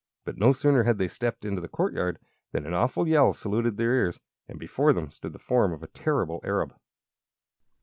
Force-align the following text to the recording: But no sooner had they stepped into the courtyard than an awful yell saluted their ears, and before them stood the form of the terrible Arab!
But 0.25 0.35
no 0.35 0.51
sooner 0.51 0.81
had 0.81 0.97
they 0.97 1.07
stepped 1.07 1.45
into 1.45 1.61
the 1.61 1.67
courtyard 1.67 2.17
than 2.53 2.65
an 2.65 2.73
awful 2.73 3.07
yell 3.07 3.33
saluted 3.33 3.77
their 3.77 3.93
ears, 3.93 4.19
and 4.47 4.57
before 4.57 4.93
them 4.93 5.11
stood 5.11 5.33
the 5.33 5.37
form 5.37 5.71
of 5.71 5.79
the 5.81 5.85
terrible 5.89 6.39
Arab! 6.43 6.73